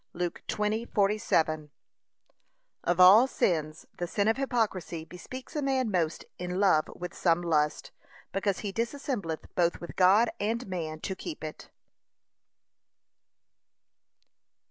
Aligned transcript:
(Luke 0.13 0.41
20:47) 0.47 1.69
Of 2.83 2.99
all 2.99 3.27
sins, 3.27 3.85
the 3.99 4.07
sin 4.07 4.27
of 4.27 4.37
hypocrisy 4.37 5.05
bespeaks 5.05 5.55
a 5.55 5.61
man 5.61 5.91
most 5.91 6.25
in 6.39 6.59
love 6.59 6.85
with 6.95 7.13
some 7.13 7.43
lust, 7.43 7.91
because 8.31 8.61
he 8.61 8.73
dissembleth 8.73 9.45
both 9.53 9.79
with 9.79 9.95
God 9.95 10.31
and 10.39 10.65
man 10.65 11.01
to 11.01 11.15
keep 11.15 11.43
it. 11.43 11.69